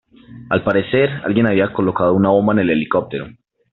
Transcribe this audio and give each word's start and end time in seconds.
Al 0.49 0.63
parecer, 0.63 1.11
alguien 1.23 1.45
había 1.45 1.71
colocado 1.73 2.15
una 2.15 2.29
bomba 2.29 2.53
en 2.53 2.59
el 2.61 2.71
helicóptero. 2.71 3.27